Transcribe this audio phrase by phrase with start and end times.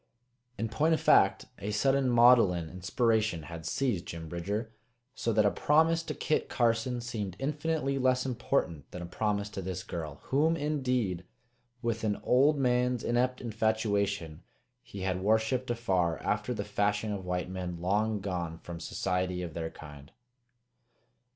[0.57, 4.73] In point of fact, a sudden maudlin inspiration had seized Jim Bridger,
[5.13, 9.61] so that a promise to Kit Carson seemed infinitely less important than a promise to
[9.61, 11.23] this girl, whom, indeed,
[11.83, 14.41] with an old man's inept infatuation,
[14.81, 19.53] he had worshiped afar after the fashion of white men long gone from society of
[19.53, 20.11] their kind.